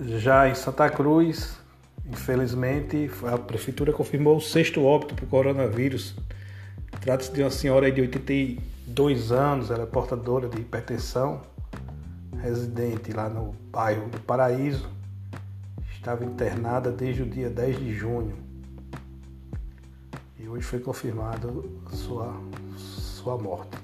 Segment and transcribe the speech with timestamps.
[0.00, 1.58] Já em Santa Cruz,
[2.06, 6.16] infelizmente, a prefeitura confirmou o sexto óbito por coronavírus.
[7.04, 11.42] Trata-se de uma senhora de 82 anos, ela é portadora de hipertensão,
[12.40, 14.88] residente lá no bairro do Paraíso.
[15.92, 18.34] Estava internada desde o dia 10 de junho.
[20.40, 22.34] E hoje foi confirmado sua,
[22.78, 23.76] sua morte.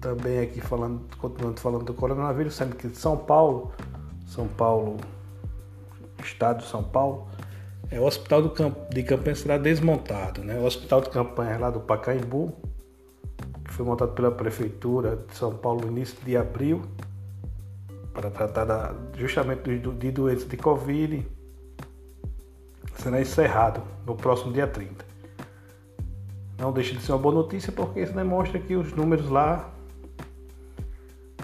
[0.00, 3.72] também aqui falando, continuando falando do coronavírus, sendo que São Paulo,
[4.24, 4.98] São Paulo,
[6.22, 7.26] estado de São Paulo,
[7.90, 8.54] é o hospital
[8.90, 10.58] de campanha será desmontado, né?
[10.58, 12.52] O hospital de campanha lá do Pacaembu,
[13.64, 16.82] que foi montado pela prefeitura de São Paulo no início de abril,
[18.14, 21.26] para tratar da, justamente de doenças de Covid,
[22.96, 25.04] será encerrado no próximo dia 30.
[26.58, 29.72] Não deixa de ser uma boa notícia porque isso demonstra que os números lá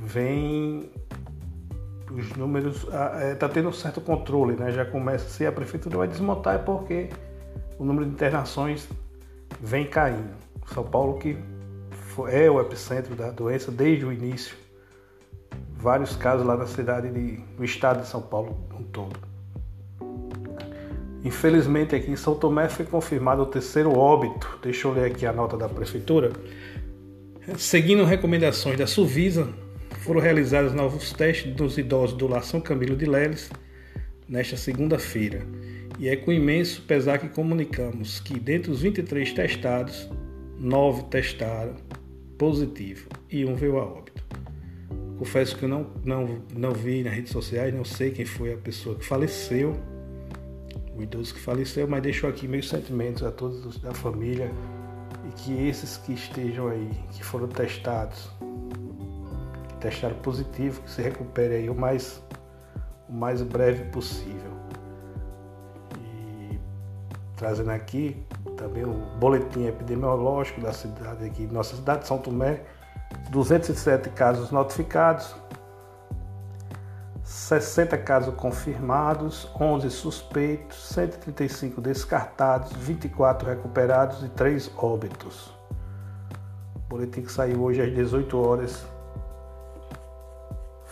[0.00, 0.90] vem
[2.14, 2.76] os números
[3.32, 4.70] está é, tendo um certo controle, né?
[4.70, 7.08] Já começa se a prefeitura vai desmontar é porque
[7.78, 8.88] o número de internações
[9.60, 10.34] vem caindo.
[10.72, 11.36] São Paulo que
[12.28, 14.56] é o epicentro da doença desde o início.
[15.76, 19.18] Vários casos lá na cidade de, no estado de São Paulo um todo.
[21.24, 24.58] Infelizmente aqui em São Tomé foi confirmado o terceiro óbito.
[24.62, 26.32] Deixa eu ler aqui a nota da prefeitura.
[27.56, 29.48] Seguindo recomendações da Suvisa,
[30.02, 33.48] foram realizados novos testes dos idosos do Lar São Camilo de Leles
[34.28, 35.46] nesta segunda-feira.
[35.96, 40.10] E é com imenso pesar que comunicamos que, dentre os 23 testados,
[40.58, 41.76] 9 testaram
[42.36, 44.24] positivo e um veio a óbito.
[45.18, 48.56] Confesso que eu não, não, não vi nas redes sociais, não sei quem foi a
[48.56, 49.80] pessoa que faleceu,
[50.96, 54.50] o idoso que faleceu, mas deixo aqui meus sentimentos a todos da família
[55.28, 58.28] e que esses que estejam aí, que foram testados,
[59.82, 62.22] testaram positivo, que se recupere aí o mais,
[63.08, 64.52] o mais breve possível.
[65.98, 66.58] E
[67.36, 68.24] trazendo aqui
[68.56, 72.62] também o boletim epidemiológico da cidade aqui, nossa cidade de São Tomé,
[73.30, 75.34] 207 casos notificados,
[77.24, 85.52] 60 casos confirmados, 11 suspeitos, 135 descartados, 24 recuperados e 3 óbitos.
[86.76, 88.91] O boletim que saiu hoje às 18 horas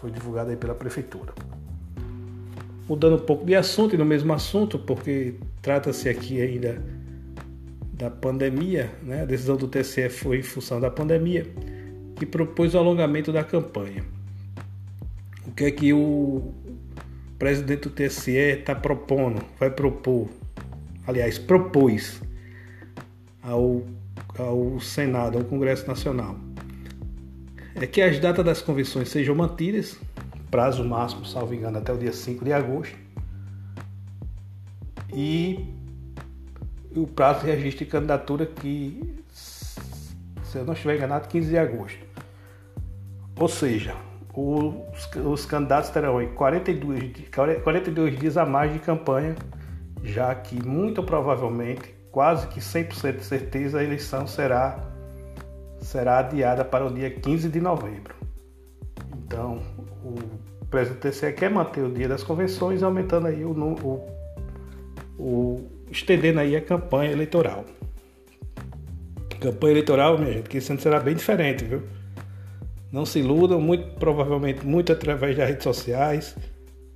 [0.00, 1.32] foi divulgado aí pela prefeitura.
[2.88, 6.82] Mudando um pouco de assunto e no mesmo assunto, porque trata-se aqui ainda
[7.92, 9.22] da pandemia, né?
[9.22, 11.46] a decisão do TSE foi em função da pandemia,
[12.14, 14.04] que propôs o alongamento da campanha.
[15.44, 16.54] O que é que o
[17.38, 20.28] presidente do TSE está propondo, vai propor,
[21.06, 22.22] aliás, propôs
[23.42, 23.82] ao,
[24.38, 26.36] ao Senado, ao Congresso Nacional,
[27.80, 29.96] é que as datas das convenções sejam mantidas,
[30.50, 32.96] prazo máximo, salvo engano, até o dia 5 de agosto,
[35.12, 35.64] e
[36.94, 41.98] o prazo de registro de candidatura que, se eu não estiver enganado, 15 de agosto.
[43.38, 43.94] Ou seja,
[44.34, 47.28] os, os candidatos terão 42,
[47.62, 49.36] 42 dias a mais de campanha,
[50.02, 54.87] já que muito provavelmente, quase que 100% de certeza, a eleição será
[55.80, 58.14] será adiada para o dia 15 de novembro.
[59.26, 59.60] Então,
[60.04, 64.06] o presidente do TCE quer manter o dia das convenções, aumentando aí o, o,
[65.18, 67.64] o estendendo aí a campanha eleitoral.
[69.40, 71.82] Campanha eleitoral, minha gente, que esse ano será bem diferente, viu?
[72.90, 76.36] Não se iludam, muito provavelmente muito através das redes sociais.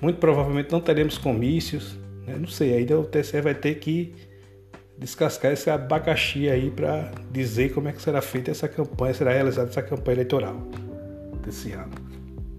[0.00, 1.96] Muito provavelmente não teremos comícios.
[2.26, 2.36] Né?
[2.38, 4.14] Não sei, ainda o TSE vai ter que
[4.98, 9.68] descascar esse abacaxi aí para dizer como é que será feita essa campanha, será realizada
[9.68, 10.56] essa campanha eleitoral
[11.44, 11.92] desse ano.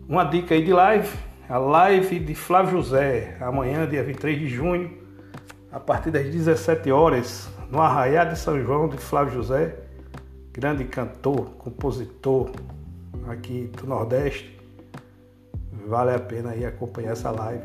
[0.07, 1.09] Uma dica aí de live,
[1.49, 4.97] a live de Flávio José, amanhã, dia 23 de junho,
[5.71, 9.75] a partir das 17 horas, no Arraiá de São João de Flávio José,
[10.53, 12.51] grande cantor, compositor
[13.27, 14.55] aqui do Nordeste.
[15.87, 17.63] Vale a pena aí acompanhar essa live,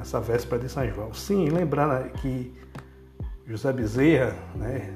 [0.00, 1.14] essa véspera de São João.
[1.14, 2.52] Sim, lembrando que
[3.46, 4.92] José Bezerra, né,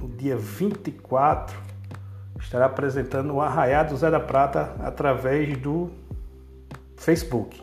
[0.00, 1.58] no dia 24,
[2.38, 5.90] estará apresentando o Arraiá do Zé da Prata através do
[6.96, 7.60] Facebook.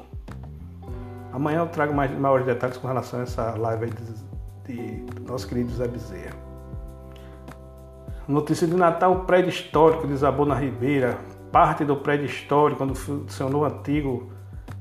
[1.32, 3.92] Amanhã eu trago mais, maiores detalhes com relação a essa live
[4.66, 6.36] de, de, nosso querido Zé Bezerra.
[8.28, 11.18] Notícia de Natal, prédio histórico desabou na Ribeira.
[11.50, 14.32] Parte do prédio histórico, onde funcionou o antigo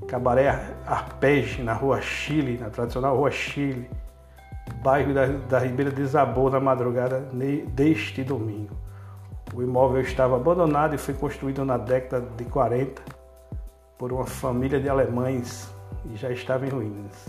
[0.08, 3.88] cabaré Arpege, na rua Chile, na tradicional rua Chile,
[4.82, 7.20] bairro da, da Ribeira desabou na madrugada
[7.72, 8.76] deste domingo.
[9.54, 13.02] O imóvel estava abandonado e foi construído na década de 40
[13.96, 15.72] por uma família de alemães
[16.12, 17.28] e já estava em ruínas.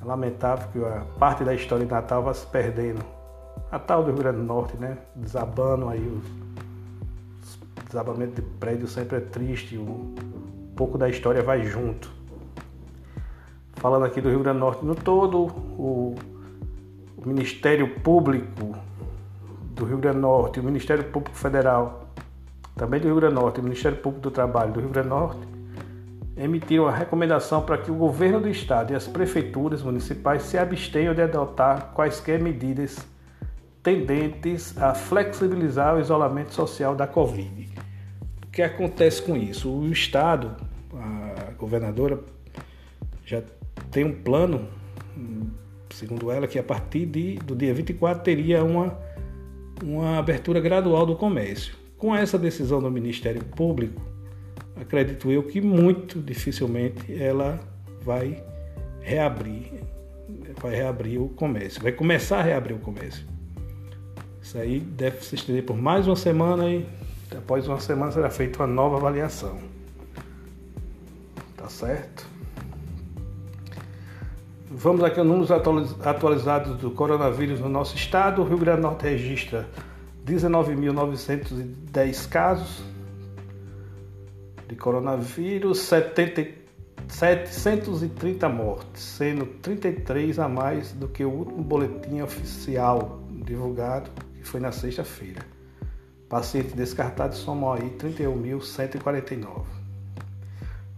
[0.00, 3.04] É lamentável que a parte da história de Natal vá se perdendo.
[3.70, 4.98] Natal do Rio Grande do Norte, né?
[5.14, 6.48] Desabando aí os
[7.88, 10.14] desabamento de prédio sempre é triste, um
[10.76, 12.17] pouco da história vai junto.
[13.78, 15.46] Falando aqui do Rio Grande do Norte no todo,
[15.78, 16.14] o,
[17.24, 18.74] Ministério Público
[19.74, 22.08] do Rio Grande do Norte, o Ministério Público Federal,
[22.74, 25.14] também do Rio Grande do Norte, o Ministério Público do Trabalho do Rio Grande do
[25.14, 25.40] Norte,
[26.36, 31.14] emitiram a recomendação para que o governo do estado e as prefeituras municipais se abstenham
[31.14, 32.98] de adotar quaisquer medidas
[33.82, 37.68] tendentes a flexibilizar o isolamento social da Covid.
[38.44, 39.70] O que acontece com isso?
[39.70, 40.56] O estado,
[40.94, 42.20] a governadora
[43.24, 43.42] já
[43.90, 44.68] tem um plano,
[45.90, 48.96] segundo ela, que a partir de, do dia 24 teria uma
[49.82, 51.74] uma abertura gradual do comércio.
[51.96, 54.00] Com essa decisão do Ministério Público,
[54.76, 57.58] acredito eu que muito dificilmente ela
[58.02, 58.42] vai
[59.00, 59.72] reabrir,
[60.60, 63.26] vai reabrir o comércio, vai começar a reabrir o comércio.
[64.40, 66.86] Isso aí deve se estender por mais uma semana e
[67.36, 69.58] após uma semana será feita uma nova avaliação.
[71.56, 72.26] Tá certo?
[74.70, 78.42] Vamos aqui aos números atualizados do coronavírus no nosso estado.
[78.42, 79.66] O Rio Grande do Norte registra
[80.26, 82.82] 19.910 casos
[84.68, 86.48] de coronavírus, 70,
[87.08, 94.60] 730 mortes, sendo 33 a mais do que o último boletim oficial divulgado, que foi
[94.60, 95.40] na sexta-feira.
[96.28, 99.64] Pacientes descartados somam aí 31.149.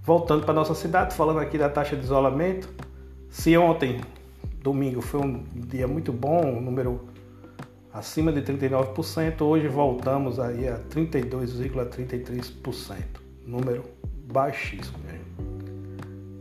[0.03, 2.69] Voltando para nossa cidade, falando aqui da taxa de isolamento,
[3.31, 4.01] se ontem,
[4.61, 7.09] domingo, foi um dia muito bom, um número
[7.93, 12.97] acima de 39%, hoje voltamos aí a 32,33%,
[13.47, 13.85] número
[14.27, 14.99] baixíssimo.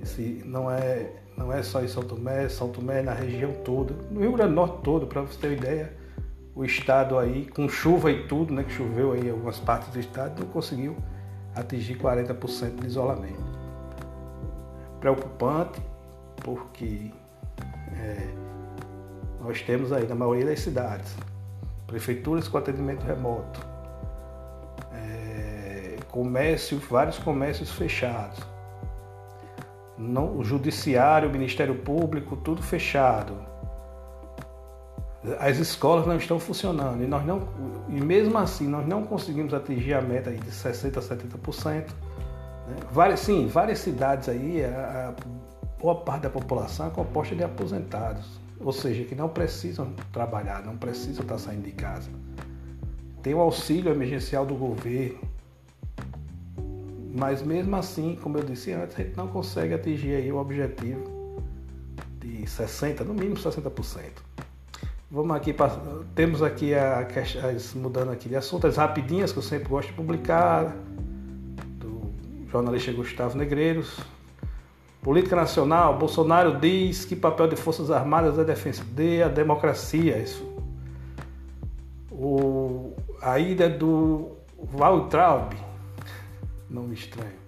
[0.01, 3.95] Esse não é não é só em São Tomé, São Tomé é na região toda,
[4.11, 5.93] no Rio Grande do Norte todo, para você ter uma ideia,
[6.53, 9.97] o estado aí com chuva e tudo, né, que choveu aí em algumas partes do
[9.99, 10.97] estado, não conseguiu
[11.55, 13.41] atingir 40% de isolamento.
[14.99, 15.79] Preocupante,
[16.43, 17.11] porque
[17.93, 18.27] é,
[19.41, 21.15] nós temos aí na maioria das cidades
[21.87, 23.59] prefeituras com atendimento remoto,
[24.93, 28.39] é, comércio, vários comércios fechados,
[29.97, 33.33] não, o judiciário, o Ministério Público, tudo fechado.
[35.37, 37.49] As escolas não estão funcionando e nós não
[37.89, 41.73] e mesmo assim nós não conseguimos atingir a meta de 60 a 70%.
[41.73, 41.87] Né?
[42.89, 45.13] Várias, sim, várias cidades aí, a, a
[45.79, 50.77] boa parte da população é composta de aposentados, ou seja, que não precisam trabalhar, não
[50.77, 52.09] precisam estar saindo de casa.
[53.23, 55.19] Tem o auxílio emergencial do governo,
[57.15, 61.41] mas mesmo assim, como eu disse antes, a gente não consegue atingir aí o objetivo
[62.19, 64.03] de 60%, no mínimo 60%.
[65.11, 65.55] Vamos aqui,
[66.13, 69.95] temos aqui a, as, mudando aqui de assunto, as rapidinhas que eu sempre gosto de
[69.95, 70.75] publicar,
[71.79, 72.11] do
[72.51, 73.99] jornalista Gustavo Negreiros,
[75.01, 80.17] Política nacional, Bolsonaro diz que papel de Forças Armadas é defender a democracia.
[80.17, 80.45] Isso.
[82.11, 84.31] O, a ida do
[84.73, 85.53] Waltraub,
[86.69, 87.39] nome estranho,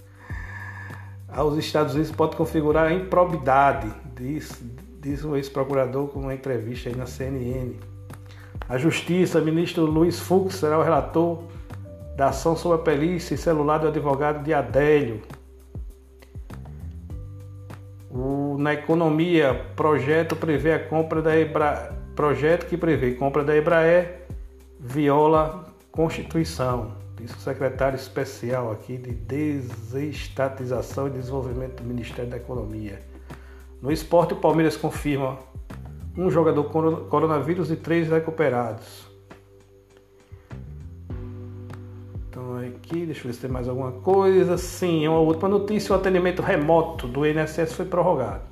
[1.28, 4.64] aos Estados Unidos pode configurar a improbidade, diz,
[5.02, 7.74] diz o ex-procurador com uma entrevista aí na CNN.
[8.70, 11.44] A Justiça, ministro Luiz Fux será o relator
[12.16, 15.22] da ação sobre a perícia e celular do advogado de Adélio.
[18.14, 24.28] O, na economia, projeto prevê a compra da Ebra, projeto que prevê compra da Ebraer
[24.78, 26.94] viola Constituição.
[27.16, 33.00] Disse o secretário especial aqui de desestatização e desenvolvimento do Ministério da Economia.
[33.82, 35.38] No esporte, o Palmeiras confirma
[36.18, 36.66] um jogador
[37.10, 39.11] coronavírus e três recuperados.
[42.32, 44.58] Então aqui, deixa eu ver se tem mais alguma coisa.
[44.58, 48.44] Sim, uma última notícia: o atendimento remoto do INSS foi prorrogado.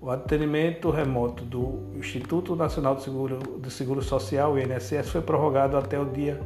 [0.00, 5.76] O atendimento remoto do Instituto Nacional de Seguro, de Seguro Social, o INSS, foi prorrogado
[5.76, 6.40] até o dia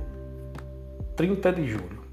[1.16, 2.04] 30 de julho.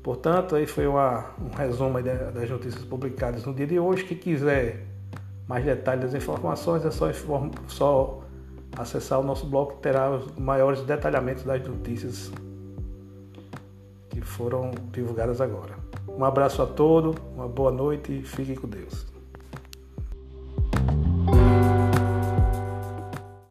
[0.00, 4.04] Portanto, aí foi uma, um resumo das notícias publicadas no dia de hoje.
[4.04, 4.86] Quem quiser
[5.48, 7.10] mais detalhes das informações é só,
[7.66, 8.22] só
[8.76, 12.30] acessar o nosso blog terá os maiores detalhamentos das notícias
[14.20, 15.74] que foram divulgadas agora.
[16.08, 19.13] Um abraço a todos, uma boa noite e fiquem com Deus.